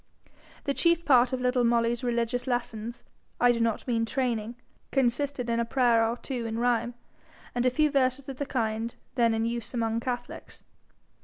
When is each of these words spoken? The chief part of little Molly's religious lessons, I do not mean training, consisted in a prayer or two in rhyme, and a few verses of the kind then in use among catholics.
The 0.63 0.73
chief 0.73 1.05
part 1.05 1.31
of 1.31 1.39
little 1.41 1.63
Molly's 1.63 2.03
religious 2.03 2.47
lessons, 2.47 3.03
I 3.39 3.51
do 3.51 3.59
not 3.59 3.87
mean 3.87 4.03
training, 4.03 4.55
consisted 4.91 5.47
in 5.47 5.59
a 5.59 5.63
prayer 5.63 6.03
or 6.03 6.17
two 6.17 6.47
in 6.47 6.57
rhyme, 6.57 6.95
and 7.53 7.67
a 7.67 7.69
few 7.69 7.91
verses 7.91 8.27
of 8.27 8.37
the 8.37 8.47
kind 8.47 8.95
then 9.13 9.35
in 9.35 9.45
use 9.45 9.75
among 9.75 9.99
catholics. 9.99 10.63